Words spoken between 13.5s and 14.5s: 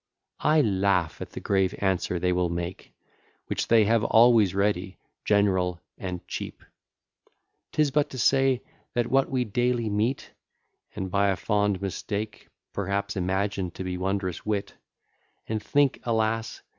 to be wondrous